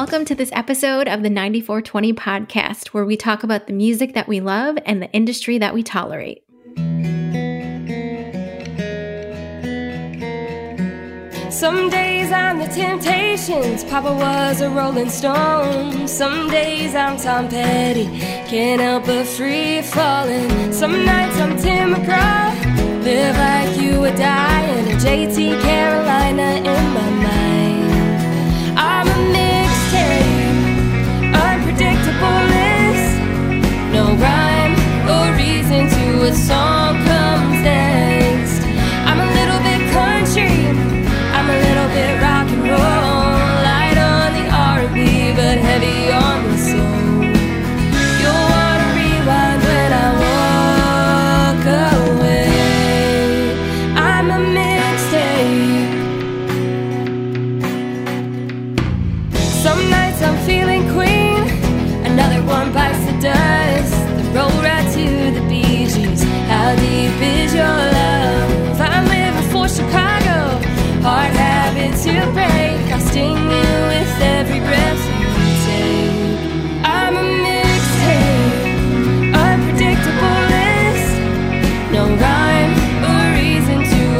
[0.00, 4.28] Welcome to this episode of the 9420 podcast, where we talk about the music that
[4.28, 6.44] we love and the industry that we tolerate.
[11.50, 16.06] Some days I'm the Temptations, Papa was a Rolling Stone.
[16.06, 18.04] Some days I'm Tom Petty,
[18.48, 20.72] can't help but free falling.
[20.72, 27.67] Some nights I'm Tim McGraw, live like you and a JT Carolina in my mind.
[36.18, 37.17] To song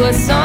[0.08, 0.37] reason to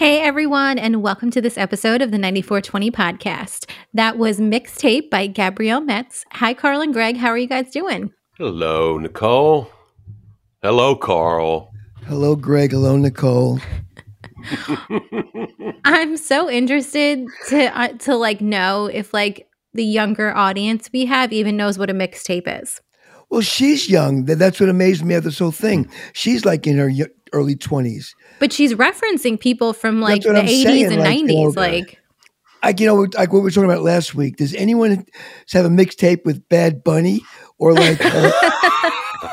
[0.00, 3.70] Hey everyone, and welcome to this episode of the 9420 podcast.
[3.92, 6.24] That was Mixtape by Gabrielle Metz.
[6.32, 7.18] Hi, Carl and Greg.
[7.18, 8.10] How are you guys doing?
[8.38, 9.70] Hello, Nicole.
[10.62, 11.70] Hello, Carl.
[12.06, 12.70] Hello, Greg.
[12.70, 13.60] Hello, Nicole.
[15.84, 21.30] I'm so interested to uh, to like know if like the younger audience we have
[21.30, 22.80] even knows what a mixtape is.
[23.30, 24.24] Well, she's young.
[24.24, 25.88] That's what amazed me at this whole thing.
[26.12, 26.90] She's like in her
[27.32, 28.14] early 20s.
[28.40, 31.54] But she's referencing people from like the I'm 80s saying, and like, you 90s.
[31.54, 31.98] know, like,
[32.62, 34.36] Like, you know, like what we were talking about last week.
[34.36, 35.06] Does anyone
[35.52, 37.20] have a mixtape with Bad Bunny?
[37.58, 38.32] Or like, uh,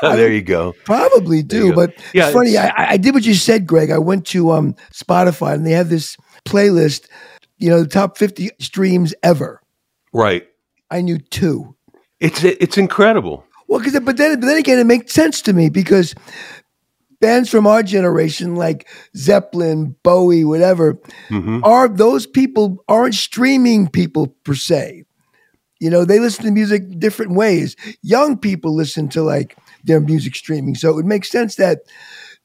[0.02, 0.74] there you go.
[0.84, 1.72] probably do.
[1.74, 2.56] But Yeah, it's funny.
[2.56, 3.90] I, I did what you said, Greg.
[3.90, 7.08] I went to um, Spotify and they have this playlist,
[7.56, 9.60] you know, the top 50 streams ever.
[10.12, 10.46] Right.
[10.90, 11.74] I knew two.
[12.20, 13.44] It's it's incredible.
[13.68, 16.14] Well, because but then but then again, it makes sense to me because
[17.20, 20.98] bands from our generation, like Zeppelin, Bowie, whatever,
[21.30, 21.60] Mhm.
[21.62, 25.04] are those people aren't streaming people per se.
[25.80, 27.76] You know, they listen to music different ways.
[28.02, 31.80] Young people listen to like their music streaming, so it would make sense that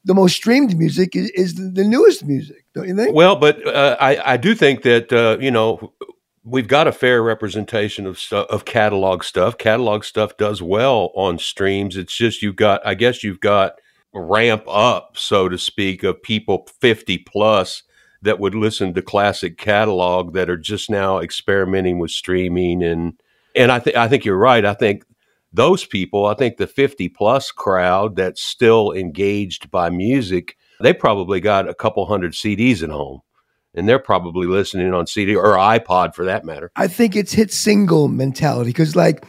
[0.06, 3.16] the most streamed music is, is the, the newest music, don't you think?
[3.16, 5.94] Well, but uh, I, I do think that uh, you know
[6.44, 9.58] we've got a fair representation of stuff of catalog stuff.
[9.58, 11.98] Catalog stuff does well on streams.
[11.98, 13.74] It's just you've got, I guess, you've got
[14.14, 17.84] ramp up, so to speak, of people fifty plus
[18.22, 23.20] that would listen to classic catalog that are just now experimenting with streaming and
[23.56, 24.66] and I think I think you're right.
[24.66, 25.04] I think
[25.52, 31.40] those people, I think the 50 plus crowd that's still engaged by music, they probably
[31.40, 33.22] got a couple hundred CDs at home.
[33.76, 36.72] And they're probably listening on CD or iPod for that matter.
[36.76, 39.26] I think it's hit single mentality because, like,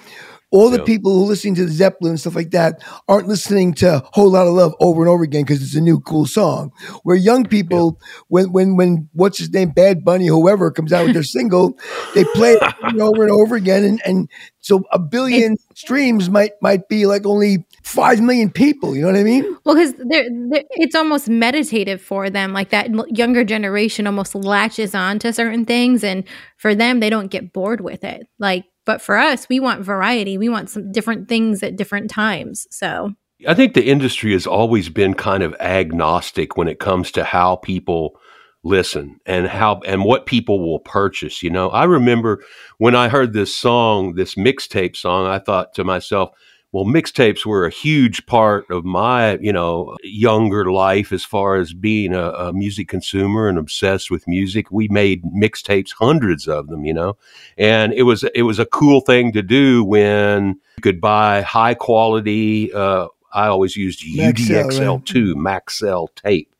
[0.55, 0.85] all the Yeah.
[0.85, 4.31] people who are listening to the Zeppelin and stuff like that aren't listening to "Whole
[4.31, 6.71] Lotta Love" over and over again because it's a new cool song.
[7.03, 7.99] Where young people,
[8.29, 11.77] when when when what's his name, Bad Bunny, whoever comes out with their single,
[12.15, 14.29] they play it over and over again, and and
[14.61, 18.95] so a billion streams might might be like only five million people.
[18.95, 19.45] You know what I mean?
[19.65, 22.53] Well, because they're, they're, it's almost meditative for them.
[22.53, 26.23] Like that younger generation almost latches on to certain things, and
[26.59, 28.29] for them, they don't get bored with it.
[28.39, 30.39] Like, but for us, we want variety.
[30.39, 32.67] We want some different things at different times.
[32.71, 33.15] So,
[33.47, 37.57] I think the industry has always been kind of agnostic when it comes to how
[37.57, 38.19] people
[38.63, 41.43] listen and how and what people will purchase.
[41.43, 42.43] You know, I remember
[42.79, 46.31] when I heard this song, this mixtape song, I thought to myself,
[46.75, 51.73] well, mixtapes were a huge part of my, you know, younger life as far as
[51.73, 54.73] being a, a music consumer and obsessed with music.
[54.73, 57.17] We made mixtapes, hundreds of them, you know,
[57.57, 61.75] and it was it was a cool thing to do when you could buy high
[61.75, 62.73] quality.
[62.73, 65.07] Uh, I always used UDXL right?
[65.07, 66.53] two Maxell tape.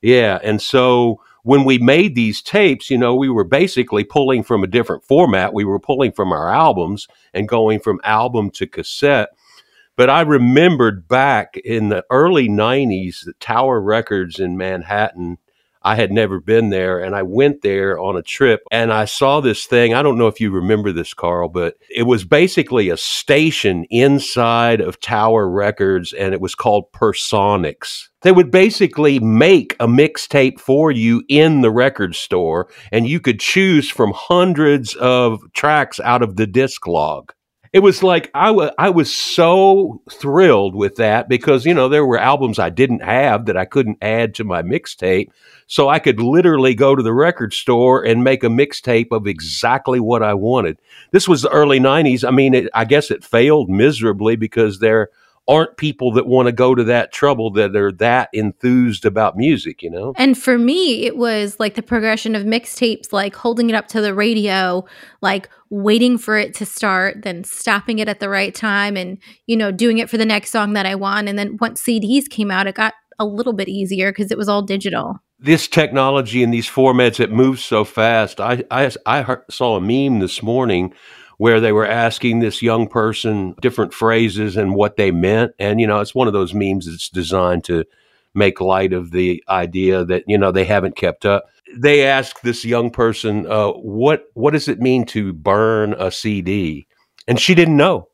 [0.00, 4.64] Yeah, and so when we made these tapes, you know, we were basically pulling from
[4.64, 5.54] a different format.
[5.54, 9.28] We were pulling from our albums and going from album to cassette.
[10.02, 15.38] But I remembered back in the early 90s, the Tower Records in Manhattan.
[15.80, 19.40] I had never been there, and I went there on a trip and I saw
[19.40, 19.94] this thing.
[19.94, 24.80] I don't know if you remember this, Carl, but it was basically a station inside
[24.80, 28.08] of Tower Records, and it was called Personics.
[28.22, 33.38] They would basically make a mixtape for you in the record store, and you could
[33.38, 37.32] choose from hundreds of tracks out of the disc log
[37.72, 42.04] it was like I wa- I was so thrilled with that because you know there
[42.04, 45.30] were albums I didn't have that I couldn't add to my mixtape.
[45.66, 50.00] So I could literally go to the record store and make a mixtape of exactly
[50.00, 50.78] what I wanted.
[51.12, 55.08] This was the early 90s I mean it, I guess it failed miserably because there
[55.48, 59.82] aren't people that want to go to that trouble that are that enthused about music
[59.82, 63.74] you know and for me, it was like the progression of mixtapes, like holding it
[63.74, 64.84] up to the radio,
[65.20, 69.56] like waiting for it to start, then stopping it at the right time, and you
[69.56, 71.28] know, doing it for the next song that I want.
[71.28, 74.48] And then once CDs came out, it got a little bit easier because it was
[74.48, 75.18] all digital.
[75.38, 78.40] this technology and these formats it moves so fast.
[78.40, 80.94] I I, I heard, saw a meme this morning
[81.38, 85.86] where they were asking this young person different phrases and what they meant, and you
[85.86, 87.84] know it's one of those memes that's designed to
[88.34, 91.44] make light of the idea that you know they haven't kept up.
[91.76, 96.86] They asked this young person, uh, "What what does it mean to burn a CD?"
[97.26, 98.08] And she didn't know.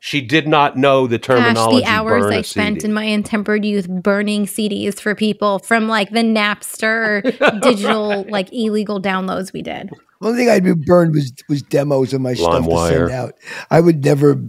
[0.00, 1.84] She did not know the Gosh, terminology.
[1.84, 6.22] the hours I spent in my intempered youth burning CDs for people from like the
[6.22, 7.22] Napster
[7.62, 9.90] digital, like illegal downloads we did.
[10.22, 13.34] One thing I'd be burned was was demos of my stuff to send out.
[13.70, 14.40] I would never.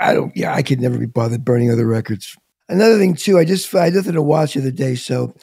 [0.00, 0.34] I don't.
[0.34, 2.34] Yeah, I could never be bothered burning other records.
[2.70, 5.34] Another thing too, I just I nothing to watch the other day, so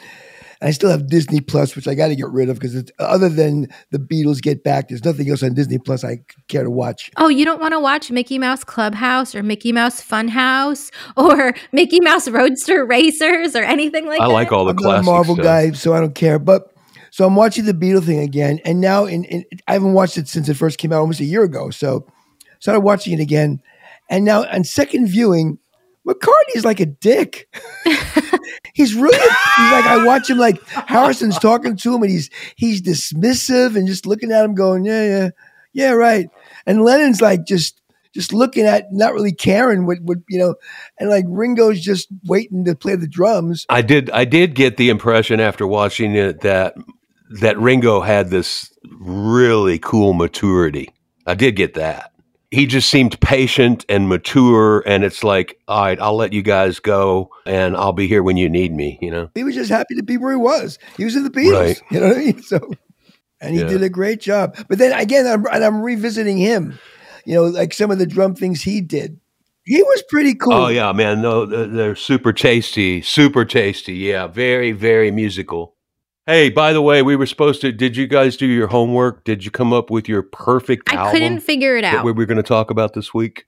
[0.59, 3.67] I still have Disney Plus, which I got to get rid of because other than
[3.91, 7.11] the Beatles Get Back, there's nothing else on Disney Plus I care to watch.
[7.17, 11.99] Oh, you don't want to watch Mickey Mouse Clubhouse or Mickey Mouse Funhouse or Mickey
[11.99, 14.31] Mouse Roadster Racers or anything like I that?
[14.31, 15.43] I like all the I'm not a classic Marvel stuff.
[15.43, 16.39] guy, so I don't care.
[16.39, 16.74] But
[17.15, 20.27] so I'm watching the Beatle thing again, and now in, in I haven't watched it
[20.27, 21.69] since it first came out almost a year ago.
[21.69, 22.05] So
[22.59, 23.61] started watching it again,
[24.09, 25.57] and now on second viewing,
[26.05, 27.47] McCartney's like a dick.
[28.73, 32.81] he's really he's like I watch him like Harrison's talking to him, and he's he's
[32.81, 35.29] dismissive and just looking at him, going yeah yeah
[35.71, 36.27] yeah right,
[36.65, 37.81] and Lennon's like just.
[38.13, 40.55] Just looking at, not really caring what, what you know,
[40.97, 43.65] and like Ringo's just waiting to play the drums.
[43.67, 44.09] I did.
[44.11, 46.75] I did get the impression after watching it that
[47.41, 50.89] that Ringo had this really cool maturity.
[51.25, 52.11] I did get that.
[52.51, 56.79] He just seemed patient and mature, and it's like, all right, I'll let you guys
[56.79, 58.97] go, and I'll be here when you need me.
[59.01, 59.29] You know.
[59.35, 60.77] he was just happy to be where he was.
[60.95, 61.59] He was in the Beatles.
[61.59, 61.81] Right.
[61.91, 62.41] You know what I mean?
[62.43, 62.59] So,
[63.41, 63.67] and he Yeah.
[63.67, 64.55] did a great job.
[64.69, 66.79] But then again, I'm, and I'm revisiting him.
[67.25, 69.19] You know, like some of the drum things he did.
[69.65, 70.53] He was pretty cool.
[70.53, 71.21] Oh yeah, man.
[71.23, 73.95] No, they're they're super tasty, super tasty.
[73.95, 75.74] Yeah, very, very musical.
[76.27, 77.71] Hey, by the way, we were supposed to.
[77.71, 79.23] Did you guys do your homework?
[79.25, 82.03] Did you come up with your perfect I couldn't figure it out.
[82.03, 83.45] we were going to talk about this week?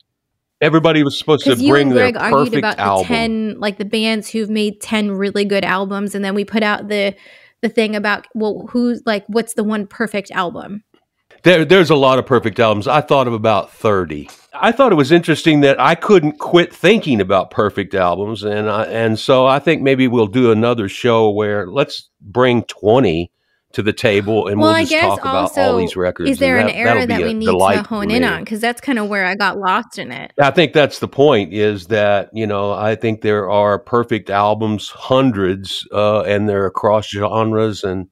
[0.62, 3.04] Everybody was supposed to you bring and their perfect about album.
[3.04, 6.62] the ten, like the bands who've made ten really good albums, and then we put
[6.62, 7.16] out the
[7.62, 10.84] the thing about well, who's like, what's the one perfect album?
[11.44, 12.88] There, there's a lot of perfect albums.
[12.88, 14.30] I thought of about 30.
[14.54, 18.44] I thought it was interesting that I couldn't quit thinking about perfect albums.
[18.44, 23.32] And, I, and so I think maybe we'll do another show where let's bring 20
[23.74, 26.32] to the table and well, we'll just talk about all these records.
[26.32, 28.44] is there an that- that'll era that we need to hone in on?
[28.44, 30.32] Because that's kind of where I got lost in it.
[30.40, 34.90] I think that's the point is that, you know, I think there are perfect albums,
[34.90, 37.84] hundreds, uh, and they're across genres.
[37.84, 38.08] And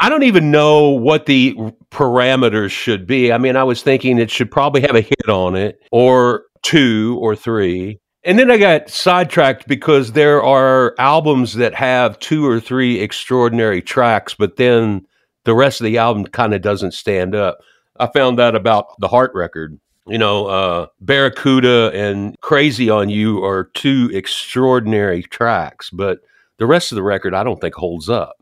[0.00, 1.54] I don't even know what the
[1.90, 3.32] parameters should be.
[3.32, 7.18] I mean, I was thinking it should probably have a hit on it or two
[7.20, 7.98] or three.
[8.24, 13.80] And then I got sidetracked because there are albums that have two or three extraordinary
[13.80, 15.06] tracks, but then
[15.44, 17.58] the rest of the album kind of doesn't stand up.
[17.98, 19.80] I found that about the Heart record.
[20.06, 26.20] You know, uh, Barracuda and Crazy on You are two extraordinary tracks, but
[26.58, 28.37] the rest of the record I don't think holds up.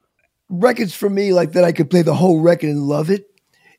[0.48, 3.26] Records for me like that I could play the whole record and love it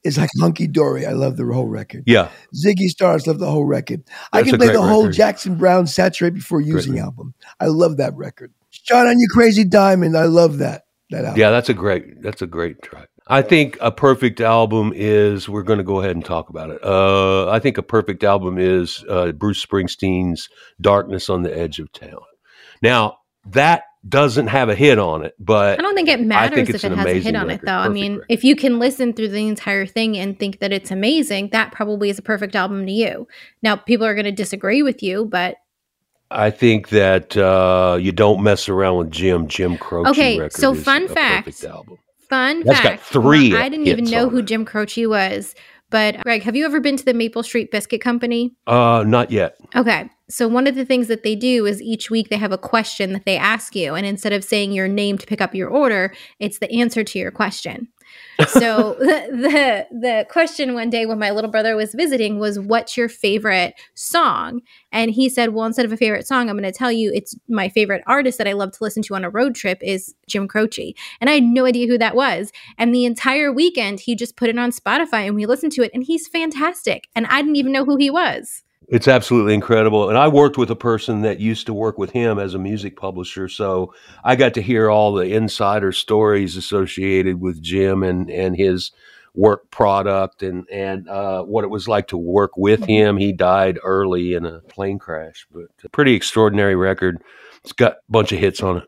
[0.03, 1.05] is like Hunky Dory.
[1.05, 2.03] I love the whole record.
[2.05, 2.29] Yeah.
[2.55, 4.03] Ziggy Stardust love the whole record.
[4.33, 5.15] I can play the whole record.
[5.15, 7.05] Jackson Browne Saturate Before Using record.
[7.05, 7.33] album.
[7.59, 8.53] I love that record.
[8.69, 10.17] Shine on You Crazy Diamond.
[10.17, 10.83] I love that.
[11.09, 11.39] That album.
[11.39, 13.09] Yeah, that's a great that's a great track.
[13.29, 16.83] I think a perfect album is we're going to go ahead and talk about it.
[16.83, 21.91] Uh, I think a perfect album is uh, Bruce Springsteen's "Darkness on the Edge of
[21.91, 22.19] Town."
[22.81, 26.83] Now that doesn't have a hit on it, but I don't think it matters if
[26.83, 27.67] it has a hit on it, record.
[27.67, 27.73] though.
[27.73, 28.25] I mean, record.
[28.29, 32.09] if you can listen through the entire thing and think that it's amazing, that probably
[32.09, 33.27] is a perfect album to you.
[33.61, 35.57] Now, people are going to disagree with you, but
[36.29, 39.47] I think that uh, you don't mess around with Jim.
[39.47, 40.09] Jim Croce.
[40.09, 41.45] Okay, so fun fact.
[41.45, 41.97] perfect
[42.29, 43.03] fun That's got fact.
[43.03, 44.43] three I didn't even know who it.
[44.43, 45.55] Jim Croce was.
[45.89, 48.56] But Greg, have you ever been to the Maple Street Biscuit Company?
[48.65, 49.58] Uh, not yet.
[49.75, 50.10] Okay.
[50.29, 53.13] So one of the things that they do is each week they have a question
[53.13, 53.96] that they ask you.
[53.96, 57.20] And instead of saying your name to pick up your order, it's the answer to
[57.20, 57.88] your question.
[58.48, 59.27] So the,
[59.91, 63.74] the the question one day when my little brother was visiting was what's your favorite
[63.96, 64.62] song?
[64.91, 67.67] And he said, Well, instead of a favorite song, I'm gonna tell you it's my
[67.70, 70.94] favorite artist that I love to listen to on a road trip is Jim Croce.
[71.20, 72.51] And I had no idea who that was.
[72.77, 75.91] And the entire weekend he just put it on Spotify and we listened to it
[75.94, 77.08] and he's fantastic.
[77.15, 78.63] And I didn't even know who he was.
[78.89, 80.08] It's absolutely incredible.
[80.08, 82.96] And I worked with a person that used to work with him as a music
[82.96, 83.50] publisher.
[83.50, 88.91] So I got to hear all the insider stories associated with Jim and, and his
[89.34, 93.17] work product and, and uh, what it was like to work with him.
[93.17, 97.22] He died early in a plane crash, but a pretty extraordinary record.
[97.63, 98.84] It's got a bunch of hits on it.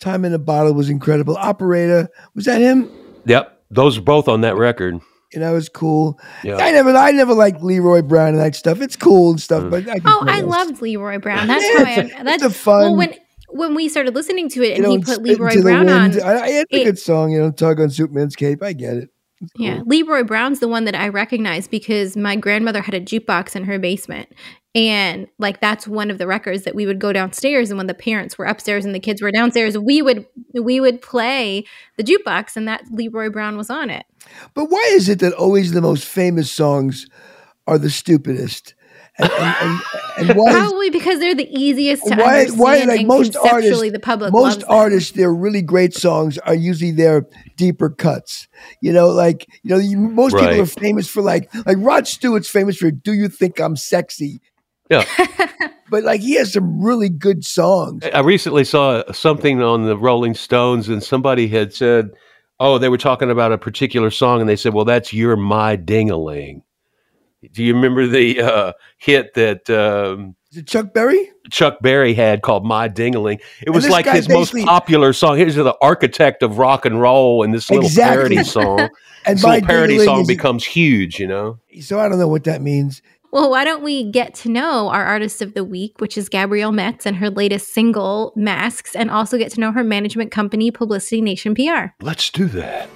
[0.00, 1.36] Time in a Bottle was incredible.
[1.36, 2.90] Operator, was that him?
[3.26, 3.58] Yep.
[3.70, 5.00] Those are both on that record.
[5.32, 6.20] You know, it was cool.
[6.44, 6.56] Yeah.
[6.56, 8.80] I never, I never liked Leroy Brown and that stuff.
[8.80, 9.70] It's cool and stuff, Mm.
[9.70, 11.46] but I Oh, I loved Leroy Brown.
[11.48, 11.90] That's Yeah, how I.
[12.04, 13.14] it's a- That's it's a fun- Well, when
[13.48, 16.46] when we started listening to it You and he put Leroy Brown on, I, I,
[16.48, 17.32] it's a it- good song.
[17.32, 18.62] You know, tug on Superman's cape.
[18.62, 19.10] I get it.
[19.56, 19.82] Yeah.
[19.84, 23.78] Leroy Brown's the one that I recognize because my grandmother had a jukebox in her
[23.78, 24.28] basement,
[24.74, 27.94] and like that's one of the records that we would go downstairs, and when the
[27.94, 31.64] parents were upstairs and the kids were downstairs, we would we would play
[31.98, 34.06] the jukebox, and that Leroy Brown was on it.
[34.54, 37.06] But why is it that always the most famous songs
[37.66, 38.74] are the stupidest?
[39.18, 39.80] And, and,
[40.18, 43.08] and, and why is, Probably because they're the easiest to why, understand why like and
[43.08, 44.66] most conceptually artists, the public most loves them.
[44.70, 48.46] artists, their really great songs are usually their deeper cuts.
[48.82, 52.48] You know, like you know, you, most people are famous for like like Rod Stewart's
[52.48, 54.40] famous for "Do You Think I'm Sexy,"
[54.90, 55.04] Yeah.
[55.90, 58.04] but like he has some really good songs.
[58.12, 62.10] I recently saw something on the Rolling Stones, and somebody had said,
[62.60, 65.76] "Oh, they were talking about a particular song," and they said, "Well, that's your my
[65.76, 66.62] dingaling."
[67.52, 71.30] Do you remember the uh, hit that um, it Chuck Berry?
[71.50, 73.40] Chuck Berry had called "My Dingaling"?
[73.62, 75.36] It was like his most popular song.
[75.36, 78.36] He was the architect of rock and roll, and this little Exactly.
[78.36, 78.80] parody song,
[79.26, 81.20] And this my little parody song is- becomes huge.
[81.20, 81.58] You know.
[81.80, 83.02] So I don't know what that means.
[83.32, 86.72] Well, why don't we get to know our artist of the week, which is Gabrielle
[86.72, 91.20] Metz and her latest single, Masks, and also get to know her management company, Publicity
[91.20, 91.88] Nation PR.
[92.00, 92.88] Let's do that.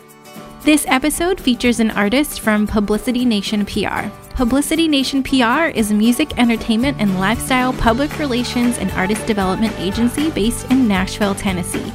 [0.62, 4.10] This episode features an artist from Publicity Nation PR.
[4.34, 10.30] Publicity Nation PR is a music, entertainment, and lifestyle public relations and artist development agency
[10.30, 11.90] based in Nashville, Tennessee.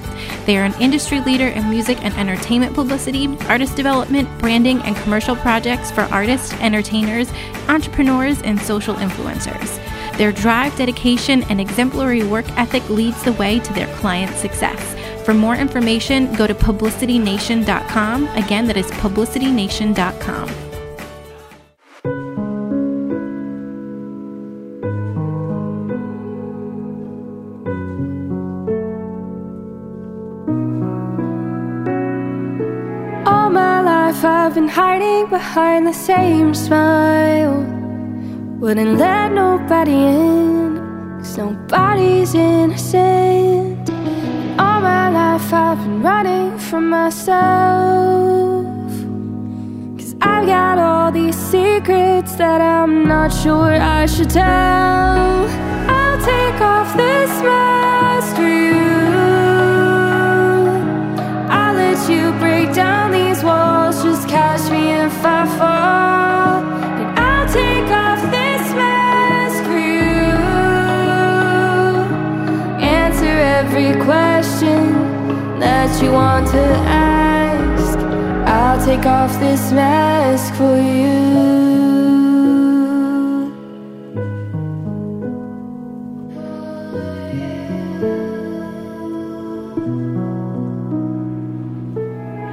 [0.48, 5.36] They are an industry leader in music and entertainment publicity, artist development, branding, and commercial
[5.36, 7.30] projects for artists, entertainers,
[7.68, 9.80] entrepreneurs, and social influencers.
[10.18, 14.95] Their drive, dedication, and exemplary work ethic leads the way to their clients' success.
[15.26, 18.28] For more information, go to publicitynation.com.
[18.38, 20.50] Again, that is publicitynation.com.
[33.26, 37.64] All my life I've been hiding behind the same smile.
[38.60, 40.78] Wouldn't let nobody in,
[41.18, 43.35] cause nobody's innocent.
[45.76, 48.66] I've been running from myself.
[49.98, 54.46] Cause I've got all these secrets that I'm not sure I should tell.
[56.00, 58.86] I'll take off this mask for you.
[61.50, 64.02] I'll let you break down these walls.
[64.02, 66.25] Just catch me if I fall.
[75.66, 77.98] That you want to ask.
[78.58, 81.18] I'll take off this mask for you.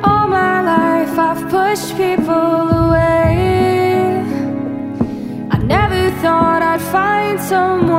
[0.08, 4.24] All my life I've pushed people away.
[5.54, 7.91] I never thought I'd find someone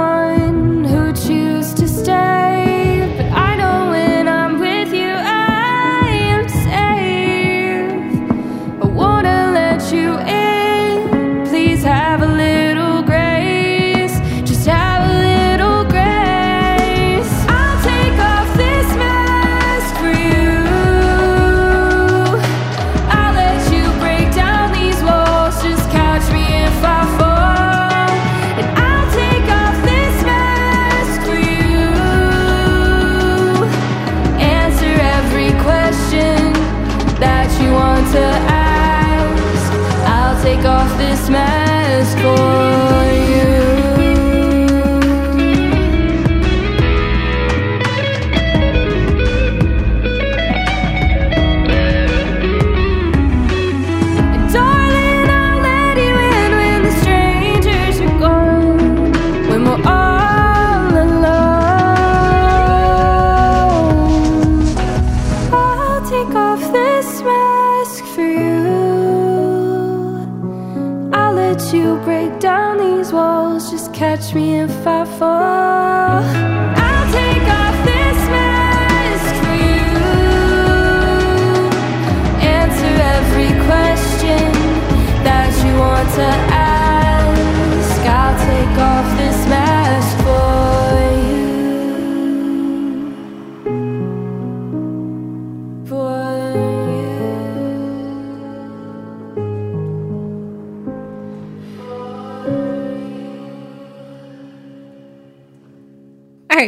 [41.30, 41.63] off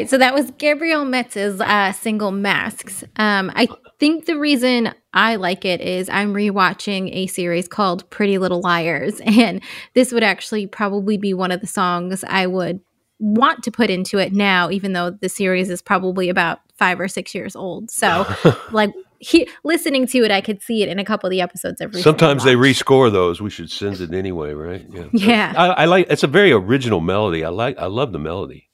[0.05, 3.03] right, so that was Gabrielle Metz's uh, single Masks.
[3.17, 3.67] Um, I
[3.99, 9.19] think the reason I like it is I'm rewatching a series called Pretty Little Liars,
[9.25, 9.61] and
[9.93, 12.81] this would actually probably be one of the songs I would
[13.19, 17.07] want to put into it now, even though the series is probably about five or
[17.07, 17.89] six years old.
[17.89, 18.25] So,
[18.71, 21.79] like, he, listening to it, I could see it in a couple of the episodes
[21.79, 22.01] every.
[22.01, 23.41] Sometimes they rescore those.
[23.41, 24.85] We should send it anyway, right?
[24.91, 25.05] Yeah.
[25.13, 25.53] Yeah.
[25.55, 26.07] I, I like.
[26.09, 27.43] It's a very original melody.
[27.43, 27.79] I like.
[27.79, 28.64] I love the melody.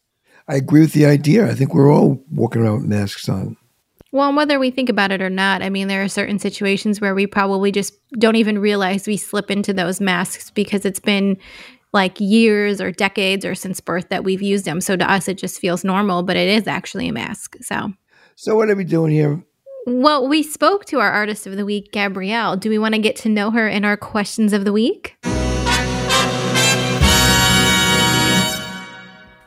[0.51, 1.49] I agree with the idea.
[1.49, 3.55] I think we're all walking around with masks on.
[4.11, 7.15] Well, whether we think about it or not, I mean, there are certain situations where
[7.15, 11.37] we probably just don't even realize we slip into those masks because it's been
[11.93, 14.81] like years or decades or since birth that we've used them.
[14.81, 17.55] So to us, it just feels normal, but it is actually a mask.
[17.61, 17.93] So,
[18.35, 19.41] So what are we doing here?
[19.87, 22.57] well, we spoke to our artist of the week, Gabrielle.
[22.57, 25.15] Do we want to get to know her in our questions of the week?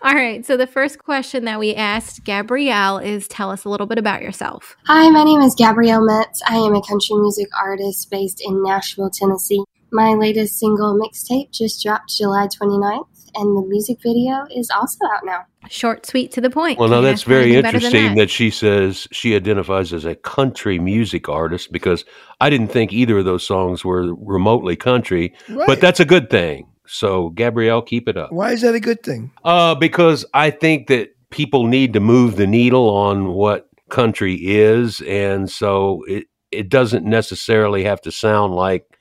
[0.05, 0.45] All right.
[0.45, 4.21] So the first question that we asked Gabrielle is tell us a little bit about
[4.21, 4.77] yourself.
[4.87, 6.43] Hi, my name is Gabrielle Metz.
[6.47, 9.65] I am a country music artist based in Nashville, Tennessee.
[9.93, 15.25] My latest single mixtape just dropped July 29th, and the music video is also out
[15.25, 15.47] now.
[15.71, 16.79] Short, sweet, to the point.
[16.79, 18.29] Well, now that's ask very anything better than interesting that.
[18.29, 22.05] she says she identifies as a country music artist because
[22.43, 25.67] I didn't think either of those songs were remotely country, Right.
[25.67, 26.67] but that's a good thing.
[26.87, 28.33] So, Gabrielle, keep it up.
[28.33, 29.31] Why is that a good thing?
[29.45, 35.01] Uh, because I think that people need to move the needle on what country is,
[35.03, 38.99] and so it it doesn't necessarily have to sound like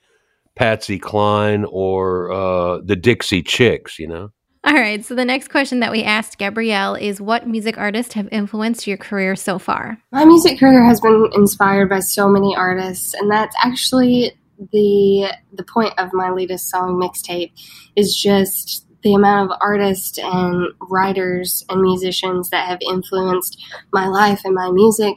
[0.56, 4.30] Patsy Cline or uh, the Dixie Chicks, you know.
[4.64, 5.04] All right.
[5.04, 8.96] So the next question that we asked Gabrielle is what music artists have influenced your
[8.96, 9.98] career so far?
[10.10, 14.32] My music career has been inspired by so many artists, and that's actually
[14.72, 17.52] the the point of my latest song mixtape
[17.96, 24.40] is just the amount of artists and writers and musicians that have influenced my life
[24.44, 25.16] and my music.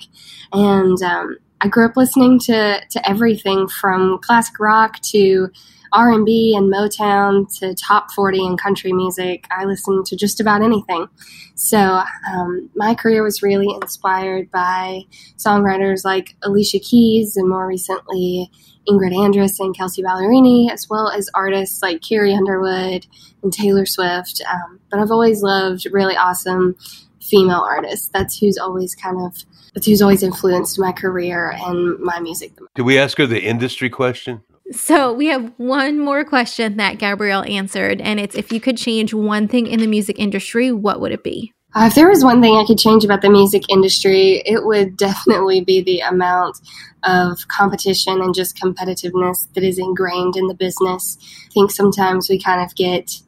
[0.52, 5.50] And um, I grew up listening to to everything from classic rock to
[5.94, 9.46] R&B and Motown to top 40 and country music.
[9.52, 11.08] I listened to just about anything.
[11.56, 15.02] So um, my career was really inspired by
[15.38, 18.52] songwriters like Alicia Keys and more recently
[18.88, 23.06] Ingrid Andress and Kelsea Ballerini, as well as artists like Carrie Underwood
[23.44, 24.42] and Taylor Swift.
[24.50, 26.76] Um, but I've always loved really awesome
[27.22, 28.08] female artists.
[28.08, 29.36] That's who's always kind of
[29.74, 32.52] that's who's always influenced my career and my music.
[32.74, 34.42] Did we ask her the industry question?
[34.72, 39.14] So we have one more question that Gabrielle answered, and it's if you could change
[39.14, 41.54] one thing in the music industry, what would it be?
[41.74, 44.98] Uh, if there was one thing I could change about the music industry, it would
[44.98, 46.58] definitely be the amount
[47.04, 51.18] of competition and just competitiveness that is ingrained in the business.
[51.48, 53.22] I think sometimes we kind of get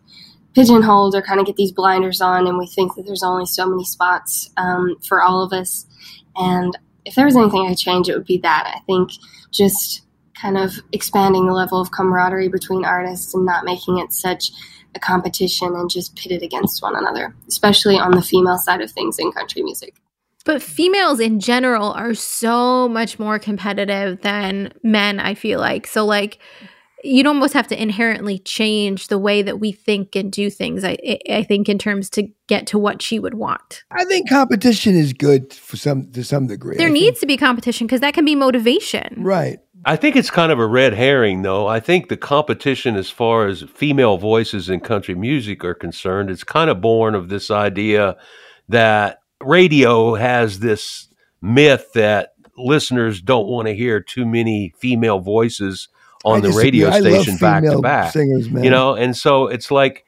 [0.56, 3.68] pigeonholed or kind of get these blinders on, and we think that there's only so
[3.68, 5.86] many spots um, for all of us.
[6.36, 8.74] And if there was anything I change, it would be that.
[8.76, 9.12] I think
[9.52, 10.02] just
[10.42, 14.52] kind of expanding the level of camaraderie between artists and not making it such
[14.96, 19.20] a competition and just pitted against one another, especially on the female side of things
[19.20, 19.96] in country music.
[20.46, 25.86] But females in general are so much more competitive than men, I feel like.
[25.86, 26.40] So, like,
[27.04, 30.84] you'd almost have to inherently change the way that we think and do things.
[30.84, 30.98] I,
[31.30, 33.84] I think in terms to get to what she would want.
[33.92, 36.78] I think competition is good for some to some degree.
[36.78, 39.16] There I needs think, to be competition because that can be motivation.
[39.18, 39.60] right.
[39.86, 41.68] I think it's kind of a red herring, though.
[41.68, 46.44] I think the competition, as far as female voices in country music are concerned, it's
[46.44, 48.18] kind of born of this idea
[48.68, 51.08] that radio has this
[51.42, 55.88] myth that listeners don't want to hear too many female voices
[56.26, 58.12] on the radio station back to back.
[58.12, 58.64] Singers, man.
[58.64, 60.06] You know, and so it's like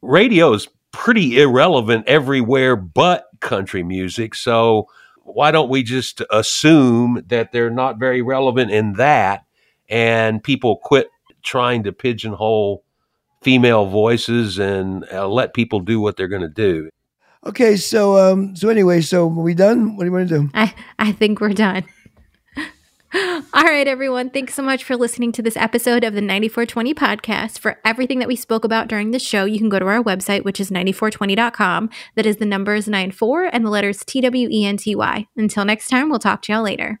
[0.00, 4.34] radio is pretty irrelevant everywhere but country music.
[4.34, 4.86] So
[5.34, 9.44] why don't we just assume that they're not very relevant in that
[9.88, 11.08] and people quit
[11.42, 12.84] trying to pigeonhole
[13.42, 16.90] female voices and uh, let people do what they're going to do.
[17.46, 19.96] Okay, so um, so anyway, so are we done?
[19.96, 20.50] What do you want to do?
[20.54, 21.84] I, I think we're done.
[23.14, 24.28] All right, everyone.
[24.28, 27.58] Thanks so much for listening to this episode of the 9420 podcast.
[27.58, 30.44] For everything that we spoke about during the show, you can go to our website,
[30.44, 31.88] which is 94twenty.com.
[32.16, 35.26] That is the numbers 94 and the letters T W E N T Y.
[35.36, 37.00] Until next time, we'll talk to y'all later.